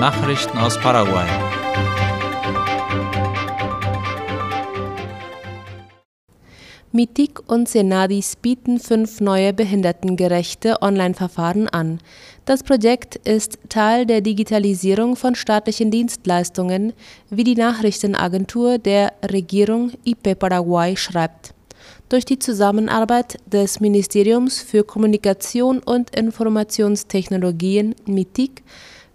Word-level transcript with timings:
Nachrichten 0.00 0.56
aus 0.56 0.80
Paraguay. 0.80 1.26
MITIC 6.90 7.40
und 7.46 7.68
Senadis 7.68 8.36
bieten 8.36 8.80
fünf 8.80 9.20
neue 9.20 9.52
behindertengerechte 9.52 10.80
Online-Verfahren 10.80 11.68
an. 11.68 11.98
Das 12.46 12.62
Projekt 12.62 13.16
ist 13.28 13.58
Teil 13.68 14.06
der 14.06 14.22
Digitalisierung 14.22 15.16
von 15.16 15.34
staatlichen 15.34 15.90
Dienstleistungen, 15.90 16.94
wie 17.28 17.44
die 17.44 17.56
Nachrichtenagentur 17.56 18.78
der 18.78 19.12
Regierung 19.30 19.92
IP 20.04 20.38
Paraguay 20.38 20.96
schreibt. 20.96 21.52
Durch 22.08 22.24
die 22.24 22.38
Zusammenarbeit 22.38 23.36
des 23.44 23.80
Ministeriums 23.80 24.62
für 24.62 24.82
Kommunikation 24.82 25.80
und 25.80 26.16
Informationstechnologien 26.16 27.94
MITIC 28.06 28.62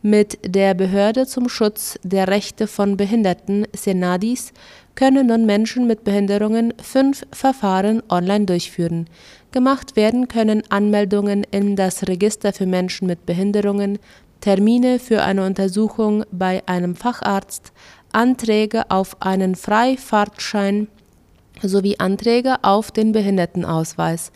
mit 0.05 0.38
der 0.45 0.76
Behörde 0.76 1.26
zum 1.26 1.50
Schutz 1.50 1.98
der 2.04 2.27
Rechte 2.27 2.68
von 2.68 2.96
Behinderten 2.96 3.66
Senadis 3.76 4.54
können 4.94 5.26
nun 5.27 5.48
Menschen 5.48 5.88
mit 5.88 6.04
Behinderungen 6.04 6.76
fünf 6.80 7.26
Verfahren 7.32 8.04
online 8.08 8.46
durchführen. 8.46 9.08
Gemacht 9.52 9.96
werden 9.96 10.27
können 10.27 10.62
Anmeldungen 10.70 11.44
in 11.49 11.76
das 11.76 12.08
Register 12.08 12.54
für 12.54 12.68
Menschen 12.68 13.08
mit 13.08 13.26
Behinderungen, 13.26 13.98
Termine 14.41 14.99
für 14.99 15.23
eine 15.23 15.44
Untersuchung 15.44 16.24
bei 16.32 16.62
einem 16.68 16.96
Facharzt, 16.96 17.74
Anträge 18.12 18.91
auf 18.91 19.20
einen 19.24 19.55
Freifahrtschein 19.55 20.88
sowie 21.62 21.98
Anträge 22.00 22.64
auf 22.64 22.91
den 22.91 23.12
Behindertenausweis. 23.12 24.32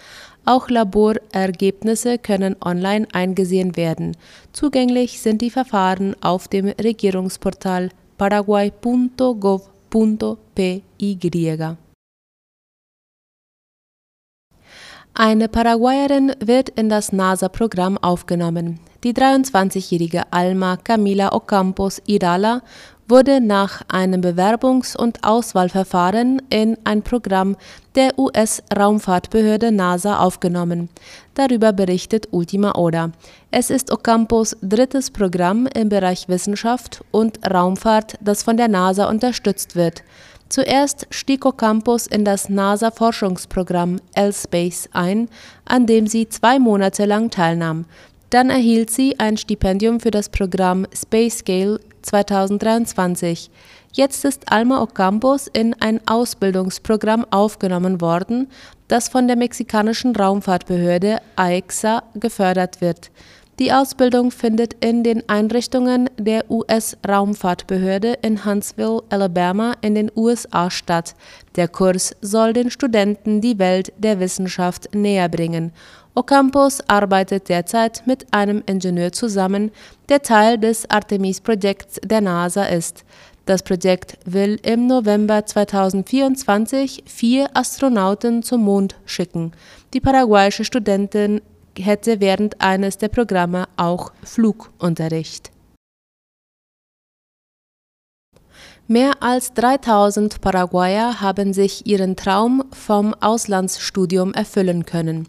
Auch 0.46 0.70
Laborergebnisse 0.70 2.18
können 2.18 2.56
online 2.64 3.08
eingesehen 3.14 3.78
werden. 3.78 4.18
Zugänglich 4.54 5.22
sind 5.22 5.42
die 5.42 5.52
Verfahren 5.52 6.16
auf 6.22 6.48
dem 6.48 6.68
Regierungsportal 6.68 7.90
paraguay.gov 8.18 9.70
Py. 10.56 10.84
Eine 15.14 15.50
Paraguayerin 15.50 16.34
wird 16.40 16.70
in 16.70 16.90
das 16.90 17.12
NASA-Programm 17.12 17.98
aufgenommen. 17.98 18.80
Die 19.04 19.14
23-jährige 19.14 20.32
Alma 20.32 20.78
Camila 20.78 21.34
Ocampos 21.34 22.02
Irala 22.06 22.62
wurde 23.10 23.42
nach 23.42 23.82
einem 23.88 24.22
Bewerbungs- 24.22 24.96
und 24.96 25.24
Auswahlverfahren 25.24 26.42
in 26.50 26.78
ein 26.84 27.02
Programm 27.02 27.58
der 27.96 28.18
US-Raumfahrtbehörde 28.18 29.72
NASA 29.72 30.20
aufgenommen. 30.20 30.90
Darüber 31.34 31.74
berichtet 31.74 32.28
Ultima 32.32 32.76
Oda. 32.76 33.12
Es 33.52 33.72
ist 33.72 33.92
Ocampos 33.92 34.56
drittes 34.62 35.10
Programm 35.10 35.68
im 35.74 35.90
Bereich 35.90 36.30
Wissenschaft 36.30 37.04
und 37.12 37.40
Raumfahrt, 37.50 38.16
das 38.22 38.44
von 38.44 38.58
der 38.58 38.68
NASA 38.68 39.10
unterstützt 39.10 39.76
wird. 39.76 40.04
Zuerst 40.50 41.08
stieg 41.12 41.46
Ocampos 41.46 42.08
in 42.08 42.26
das 42.26 42.50
NASA-Forschungsprogramm 42.50 44.00
L-Space 44.14 44.90
ein, 44.94 45.30
an 45.66 45.86
dem 45.86 46.08
sie 46.08 46.30
zwei 46.30 46.58
Monate 46.58 47.06
lang 47.06 47.30
teilnahm. 47.30 47.86
Dann 48.30 48.50
erhielt 48.50 48.92
sie 48.92 49.20
ein 49.20 49.38
Stipendium 49.38 50.00
für 50.00 50.12
das 50.12 50.30
Programm 50.30 50.86
Space 50.94 51.40
Scale 51.40 51.80
2023. 52.02 53.50
Jetzt 53.92 54.24
ist 54.26 54.52
Alma 54.52 54.82
Ocampos 54.82 55.48
in 55.48 55.76
ein 55.80 56.00
Ausbildungsprogramm 56.08 57.26
aufgenommen 57.32 58.02
worden, 58.02 58.50
das 58.88 59.10
von 59.10 59.28
der 59.28 59.36
mexikanischen 59.36 60.16
Raumfahrtbehörde 60.16 61.20
AEXA 61.36 62.04
gefördert 62.16 62.82
wird. 62.82 63.12
Die 63.60 63.74
Ausbildung 63.74 64.32
findet 64.32 64.74
in 64.84 65.04
den 65.04 65.28
Einrichtungen 65.28 66.10
der 66.18 66.50
US-Raumfahrtbehörde 66.50 68.14
in 68.22 68.46
Huntsville, 68.46 69.04
Alabama 69.10 69.74
in 69.82 69.96
den 69.96 70.10
USA 70.16 70.72
statt. 70.72 71.14
Der 71.58 71.68
Kurs 71.68 72.16
soll 72.22 72.54
den 72.54 72.72
Studenten 72.72 73.42
die 73.42 73.60
Welt 73.60 73.92
der 73.98 74.22
Wissenschaft 74.22 74.96
näherbringen 74.96 75.74
Ocampos 76.20 76.82
arbeitet 76.90 77.48
derzeit 77.48 78.04
mit 78.06 78.26
einem 78.32 78.62
Ingenieur 78.66 79.14
zusammen, 79.14 79.72
der 80.10 80.22
Teil 80.22 80.58
des 80.58 80.90
Artemis-Projekts 80.90 82.02
der 82.04 82.20
NASA 82.20 82.66
ist. 82.66 83.06
Das 83.46 83.64
Projekt 83.64 84.18
will 84.26 84.60
im 84.64 84.88
November 84.88 85.46
2024 85.46 87.04
vier 87.06 87.50
Astronauten 87.54 88.44
zum 88.44 88.66
Mond 88.66 88.96
schicken. 89.06 89.54
Die 89.94 90.02
paraguayische 90.02 90.66
Studentin 90.66 91.40
hätte 91.82 92.20
während 92.20 92.62
eines 92.62 92.98
der 92.98 93.10
Programme 93.10 93.66
auch 93.78 94.12
Flugunterricht. 94.24 95.52
Mehr 98.92 99.22
als 99.22 99.54
3000 99.54 100.42
Paraguayer 100.42 101.22
haben 101.22 101.54
sich 101.54 101.86
ihren 101.86 102.16
Traum 102.16 102.64
vom 102.72 103.14
Auslandsstudium 103.14 104.34
erfüllen 104.34 104.84
können. 104.84 105.28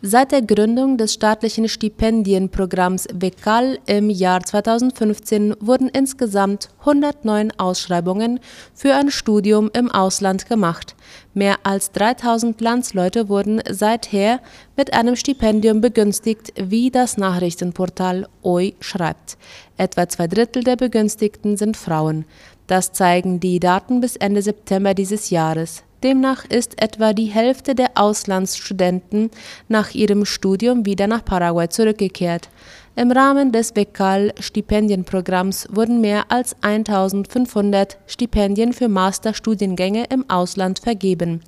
Seit 0.00 0.32
der 0.32 0.40
Gründung 0.40 0.96
des 0.96 1.12
staatlichen 1.12 1.68
Stipendienprogramms 1.68 3.08
VECAL 3.12 3.80
im 3.84 4.08
Jahr 4.08 4.42
2015 4.42 5.56
wurden 5.60 5.90
insgesamt 5.90 6.70
109 6.80 7.52
Ausschreibungen 7.58 8.40
für 8.72 8.94
ein 8.94 9.10
Studium 9.10 9.70
im 9.74 9.90
Ausland 9.90 10.48
gemacht. 10.48 10.96
Mehr 11.34 11.56
als 11.64 11.92
3000 11.92 12.62
Landsleute 12.62 13.28
wurden 13.28 13.60
seither 13.70 14.40
mit 14.74 14.94
einem 14.94 15.16
Stipendium 15.16 15.82
begünstigt, 15.82 16.54
wie 16.56 16.90
das 16.90 17.18
Nachrichtenportal 17.18 18.26
OI 18.40 18.74
schreibt. 18.80 19.36
Etwa 19.76 20.08
zwei 20.08 20.28
Drittel 20.28 20.64
der 20.64 20.76
Begünstigten 20.76 21.58
sind 21.58 21.76
Frauen. 21.76 22.24
Das 22.72 22.90
zeigen 22.90 23.38
die 23.38 23.60
Daten 23.60 24.00
bis 24.00 24.16
Ende 24.16 24.40
September 24.40 24.94
dieses 24.94 25.28
Jahres. 25.28 25.82
Demnach 26.02 26.46
ist 26.46 26.80
etwa 26.80 27.12
die 27.12 27.26
Hälfte 27.26 27.74
der 27.74 27.90
Auslandsstudenten 27.96 29.30
nach 29.68 29.92
ihrem 29.92 30.24
Studium 30.24 30.86
wieder 30.86 31.06
nach 31.06 31.22
Paraguay 31.22 31.68
zurückgekehrt. 31.68 32.48
Im 32.96 33.12
Rahmen 33.12 33.52
des 33.52 33.72
Bekal-Stipendienprogramms 33.72 35.68
wurden 35.70 36.00
mehr 36.00 36.32
als 36.32 36.56
1500 36.62 37.98
Stipendien 38.06 38.72
für 38.72 38.88
Masterstudiengänge 38.88 40.06
im 40.08 40.30
Ausland 40.30 40.78
vergeben. 40.78 41.42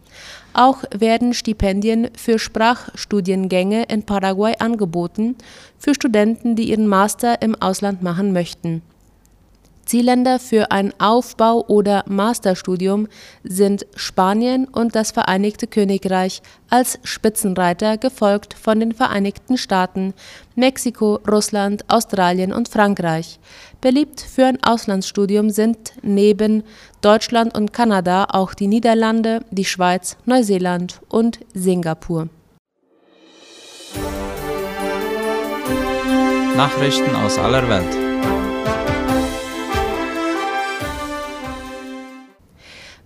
Auch 0.52 0.84
werden 0.94 1.32
Stipendien 1.32 2.10
für 2.14 2.38
Sprachstudiengänge 2.38 3.84
in 3.84 4.02
Paraguay 4.02 4.56
angeboten, 4.58 5.36
für 5.78 5.94
Studenten, 5.94 6.54
die 6.54 6.64
ihren 6.64 6.86
Master 6.86 7.40
im 7.40 7.54
Ausland 7.54 8.02
machen 8.02 8.34
möchten 8.34 8.82
Zielländer 9.84 10.38
für 10.38 10.70
ein 10.70 10.92
Aufbau- 10.98 11.64
oder 11.66 12.04
Masterstudium 12.06 13.08
sind 13.42 13.86
Spanien 13.94 14.66
und 14.66 14.94
das 14.94 15.10
Vereinigte 15.10 15.66
Königreich 15.66 16.42
als 16.70 16.98
Spitzenreiter, 17.02 17.98
gefolgt 17.98 18.54
von 18.54 18.80
den 18.80 18.92
Vereinigten 18.92 19.56
Staaten, 19.56 20.14
Mexiko, 20.54 21.20
Russland, 21.30 21.84
Australien 21.88 22.52
und 22.52 22.68
Frankreich. 22.68 23.38
Beliebt 23.80 24.20
für 24.20 24.46
ein 24.46 24.62
Auslandsstudium 24.62 25.50
sind 25.50 25.92
neben 26.02 26.62
Deutschland 27.00 27.56
und 27.56 27.72
Kanada 27.72 28.26
auch 28.30 28.54
die 28.54 28.66
Niederlande, 28.66 29.40
die 29.50 29.64
Schweiz, 29.64 30.16
Neuseeland 30.24 31.00
und 31.08 31.40
Singapur. 31.52 32.28
Nachrichten 36.56 37.16
aus 37.16 37.36
aller 37.38 37.68
Welt. 37.68 38.43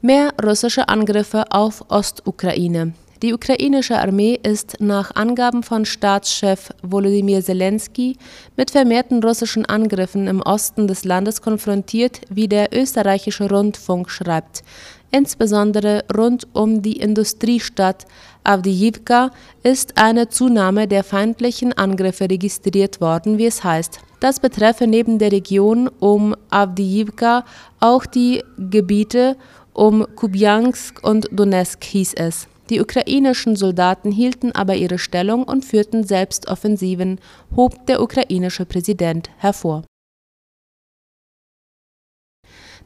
Mehr 0.08 0.32
russische 0.42 0.88
Angriffe 0.88 1.44
auf 1.50 1.84
Ostukraine. 1.90 2.94
Die 3.20 3.34
ukrainische 3.34 3.98
Armee 3.98 4.40
ist 4.42 4.80
nach 4.80 5.14
Angaben 5.14 5.62
von 5.62 5.84
Staatschef 5.84 6.70
Volodymyr 6.80 7.42
Zelensky 7.42 8.16
mit 8.56 8.70
vermehrten 8.70 9.22
russischen 9.22 9.66
Angriffen 9.66 10.26
im 10.26 10.40
Osten 10.40 10.86
des 10.86 11.04
Landes 11.04 11.42
konfrontiert, 11.42 12.22
wie 12.30 12.48
der 12.48 12.74
österreichische 12.74 13.50
Rundfunk 13.50 14.08
schreibt. 14.08 14.62
Insbesondere 15.10 16.04
rund 16.16 16.46
um 16.54 16.80
die 16.80 17.00
Industriestadt 17.00 18.06
Avdiivka 18.44 19.30
ist 19.62 19.98
eine 19.98 20.30
Zunahme 20.30 20.88
der 20.88 21.04
feindlichen 21.04 21.74
Angriffe 21.74 22.30
registriert 22.30 23.02
worden, 23.02 23.36
wie 23.36 23.44
es 23.44 23.62
heißt. 23.62 24.00
Das 24.20 24.40
betreffe 24.40 24.86
neben 24.86 25.18
der 25.18 25.30
Region 25.30 25.88
um 26.00 26.34
Avdiivka 26.50 27.44
auch 27.78 28.04
die 28.04 28.42
Gebiete 28.56 29.36
um 29.78 30.04
Kubjansk 30.16 31.06
und 31.06 31.28
Donetsk 31.30 31.84
hieß 31.84 32.14
es. 32.14 32.48
Die 32.68 32.80
ukrainischen 32.80 33.54
Soldaten 33.54 34.10
hielten 34.10 34.50
aber 34.50 34.74
ihre 34.74 34.98
Stellung 34.98 35.44
und 35.44 35.64
führten 35.64 36.02
selbst 36.02 36.48
Offensiven, 36.48 37.20
hob 37.54 37.86
der 37.86 38.02
ukrainische 38.02 38.66
Präsident 38.66 39.30
hervor 39.38 39.84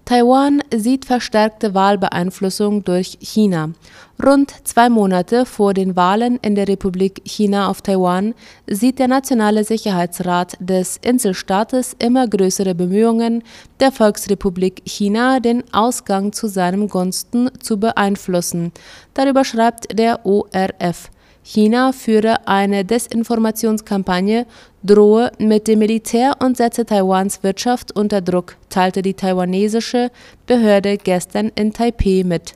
Taiwan 0.05 0.63
sieht 0.75 1.05
verstärkte 1.05 1.75
Wahlbeeinflussung 1.75 2.83
durch 2.83 3.19
China. 3.21 3.71
Rund 4.23 4.53
zwei 4.65 4.89
Monate 4.89 5.47
vor 5.47 5.75
den 5.75 5.95
Wahlen 5.95 6.39
in 6.43 6.55
der 6.55 6.67
Republik 6.67 7.23
China 7.25 7.69
auf 7.69 7.83
Taiwan 7.83 8.35
sieht 8.67 8.99
der 8.99 9.09
Nationale 9.09 9.65
Sicherheitsrat 9.65 10.57
des 10.59 10.97
Inselstaates 10.97 11.95
immer 11.99 12.27
größere 12.27 12.75
Bemühungen 12.75 13.45
der 13.79 13.93
Volksrepublik 13.93 14.83
China, 14.85 15.39
den 15.39 15.63
Ausgang 15.73 16.33
zu 16.33 16.49
seinem 16.49 16.89
Gunsten 16.89 17.51
zu 17.61 17.79
beeinflussen. 17.79 18.73
Darüber 19.15 19.45
schreibt 19.45 19.99
der 19.99 20.27
ORF. 20.27 21.11
China 21.45 21.93
führe 21.93 22.47
eine 22.47 22.85
Desinformationskampagne, 22.85 24.47
drohe 24.85 25.33
mit 25.39 25.67
dem 25.67 25.81
Militär 25.81 26.37
und 26.41 26.57
setze 26.57 26.87
Taiwans 26.87 27.43
Wirtschaft 27.43 27.97
unter 27.97 28.21
Druck, 28.21 28.57
teilte 28.69 29.03
die 29.03 29.15
taiwanesische 29.15 30.11
Behörde 30.47 30.97
gestern 30.99 31.51
in 31.57 31.73
Taipeh 31.73 32.23
mit. 32.23 32.55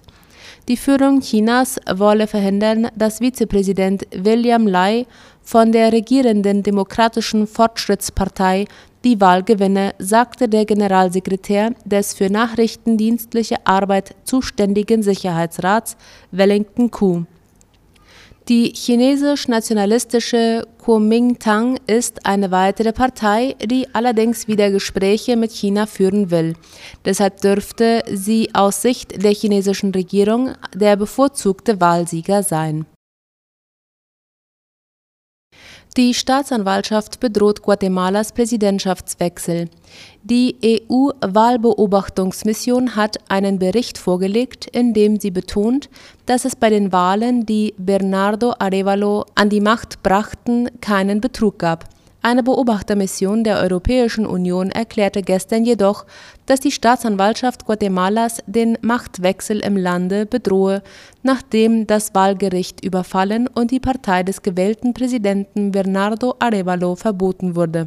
Die 0.68 0.76
Führung 0.76 1.20
Chinas 1.20 1.80
wolle 1.92 2.26
verhindern, 2.26 2.88
dass 2.96 3.20
Vizepräsident 3.20 4.06
William 4.12 4.66
Lai 4.66 5.06
von 5.42 5.70
der 5.70 5.92
regierenden 5.92 6.62
Demokratischen 6.62 7.46
Fortschrittspartei 7.46 8.66
die 9.04 9.20
Wahl 9.20 9.44
gewinne, 9.44 9.94
sagte 9.98 10.48
der 10.48 10.64
Generalsekretär 10.64 11.72
des 11.84 12.14
für 12.14 12.30
nachrichtendienstliche 12.30 13.64
Arbeit 13.64 14.16
zuständigen 14.24 15.04
Sicherheitsrats 15.04 15.96
Wellington 16.32 16.90
Koo. 16.90 17.26
Die 18.48 18.72
chinesisch-nationalistische 18.72 20.68
Kuomintang 20.78 21.80
ist 21.88 22.24
eine 22.26 22.52
weitere 22.52 22.92
Partei, 22.92 23.56
die 23.60 23.88
allerdings 23.92 24.46
wieder 24.46 24.70
Gespräche 24.70 25.36
mit 25.36 25.50
China 25.50 25.86
führen 25.86 26.30
will. 26.30 26.54
Deshalb 27.04 27.40
dürfte 27.40 28.04
sie 28.08 28.50
aus 28.54 28.82
Sicht 28.82 29.20
der 29.20 29.32
chinesischen 29.32 29.90
Regierung 29.90 30.52
der 30.72 30.94
bevorzugte 30.94 31.80
Wahlsieger 31.80 32.44
sein. 32.44 32.86
Die 35.96 36.12
Staatsanwaltschaft 36.12 37.20
bedroht 37.20 37.62
Guatemalas 37.62 38.32
Präsidentschaftswechsel. 38.32 39.70
Die 40.24 40.56
EU-Wahlbeobachtungsmission 40.90 42.96
hat 42.96 43.16
einen 43.30 43.58
Bericht 43.58 43.96
vorgelegt, 43.96 44.66
in 44.66 44.92
dem 44.92 45.18
sie 45.18 45.30
betont, 45.30 45.88
dass 46.26 46.44
es 46.44 46.54
bei 46.54 46.68
den 46.68 46.92
Wahlen, 46.92 47.46
die 47.46 47.72
Bernardo 47.78 48.52
Arevalo 48.58 49.24
an 49.36 49.48
die 49.48 49.62
Macht 49.62 50.02
brachten, 50.02 50.68
keinen 50.82 51.22
Betrug 51.22 51.58
gab. 51.58 51.86
Eine 52.26 52.42
Beobachtermission 52.42 53.44
der 53.44 53.60
Europäischen 53.60 54.26
Union 54.26 54.72
erklärte 54.72 55.22
gestern 55.22 55.64
jedoch, 55.64 56.06
dass 56.46 56.58
die 56.58 56.72
Staatsanwaltschaft 56.72 57.66
Guatemalas 57.66 58.42
den 58.48 58.76
Machtwechsel 58.82 59.60
im 59.60 59.76
Lande 59.76 60.26
bedrohe, 60.26 60.82
nachdem 61.22 61.86
das 61.86 62.16
Wahlgericht 62.16 62.84
überfallen 62.84 63.46
und 63.46 63.70
die 63.70 63.78
Partei 63.78 64.24
des 64.24 64.42
gewählten 64.42 64.92
Präsidenten 64.92 65.70
Bernardo 65.70 66.34
Arevalo 66.40 66.96
verboten 66.96 67.54
wurde. 67.54 67.86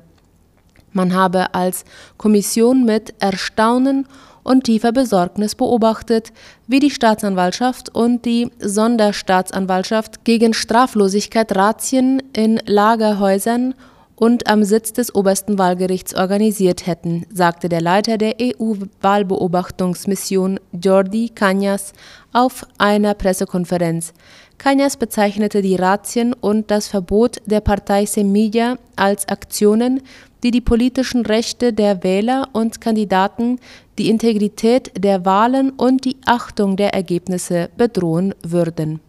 Man 0.94 1.13
habe 1.13 1.53
als 1.53 1.83
Kommission 2.15 2.85
mit 2.85 3.13
Erstaunen 3.19 4.07
und 4.44 4.63
tiefer 4.63 4.94
Besorgnis 4.94 5.53
beobachtet, 5.53 6.31
wie 6.65 6.80
die 6.80 6.92
Staatsanwaltschaft 6.92 7.94
und 7.94 8.24
die 8.24 8.50
Sonderstaatsanwaltschaft 8.59 10.24
gegen 10.24 10.53
Straflosigkeit 10.53 11.53
Razzien 11.57 12.24
in 12.31 12.62
Lagerhäusern 12.65 13.75
und 14.19 14.45
am 14.48 14.63
Sitz 14.66 14.92
des 14.92 15.16
obersten 15.16 15.57
Wahlgerichts 15.57 16.13
organisiert 16.13 16.86
hätten, 16.86 17.25
sagte 17.33 17.69
der 17.69 17.80
Leiter 17.80 18.18
der 18.18 18.36
EU-Wahlbeobachtungsmission 18.42 20.60
Jordi 20.74 21.31
Cañas 21.33 21.94
auf 22.33 22.68
einer 22.77 23.13
Pressekonferenz. 23.13 24.12
Cañas 24.57 24.98
bezeichnete 24.98 25.62
die 25.62 25.77
Razzien 25.77 26.33
und 26.33 26.69
das 26.69 26.89
Verbot 26.89 27.38
der 27.45 27.62
Partei 27.62 28.06
Semilla 28.06 28.77
als 28.98 29.30
Aktionen, 29.30 30.01
die 30.44 30.51
die 30.51 30.60
politischen 30.60 31.25
Rechte 31.25 31.71
der 31.71 32.04
Wähler 32.04 32.50
und 32.51 32.81
Kandidaten, 32.81 33.62
die 33.98 34.10
Integrität 34.10 34.92
der 35.01 35.25
Wahlen 35.25 35.69
und 35.71 36.04
die 36.04 36.18
Achtung 36.25 36.75
der 36.75 36.94
Ergebnisse 36.94 37.69
bedrohen 37.77 38.36
würden. 38.44 39.00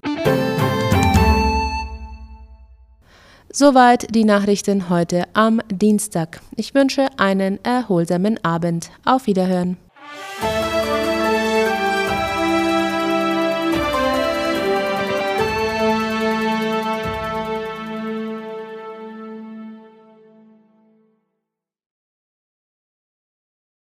Soweit 3.53 4.15
die 4.15 4.25
Nachrichten 4.25 4.91
heute 4.91 5.25
am 5.33 5.61
Dienstag. 5.73 6.41
Ich 6.55 6.73
wünsche 6.73 7.09
einen 7.17 7.59
erholsamen 7.65 8.39
Abend. 8.45 8.91
Auf 9.05 9.27
Wiederhören. 9.27 9.77